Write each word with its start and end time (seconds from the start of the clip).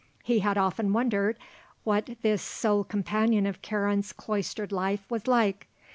He 0.23 0.39
had 0.39 0.57
often 0.57 0.93
wondered 0.93 1.37
what 1.83 2.17
this 2.23 2.41
sole 2.41 2.83
companion 2.83 3.45
of 3.45 3.61
Karen's 3.61 4.13
cloistered 4.13 4.71
life 4.71 5.03
was 5.11 5.27
like. 5.27 5.67